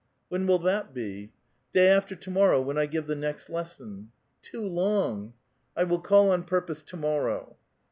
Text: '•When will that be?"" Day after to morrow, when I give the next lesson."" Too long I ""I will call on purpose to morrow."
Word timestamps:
'•When 0.31 0.47
will 0.47 0.57
that 0.57 0.95
be?"" 0.95 1.31
Day 1.75 1.89
after 1.89 2.15
to 2.15 2.31
morrow, 2.31 2.59
when 2.59 2.75
I 2.75 2.87
give 2.87 3.05
the 3.05 3.15
next 3.15 3.51
lesson."" 3.51 4.11
Too 4.41 4.63
long 4.63 5.33
I 5.77 5.81
""I 5.81 5.83
will 5.83 5.99
call 6.01 6.31
on 6.31 6.41
purpose 6.41 6.81
to 6.81 6.97
morrow." 6.97 7.55